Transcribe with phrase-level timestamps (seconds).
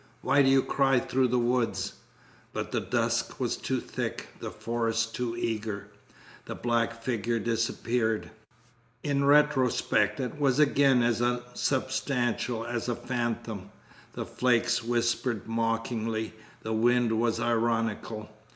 [0.23, 1.93] Why do you cry through the woods?"
[2.53, 5.89] But the dusk was too thick, the forest too eager.
[6.45, 8.31] The black figure disappeared.
[9.03, 13.69] In retrospect it was again as unsubstantial as a phantom.
[14.13, 16.33] The flakes whispered mockingly.
[16.63, 18.27] The wind was ironical.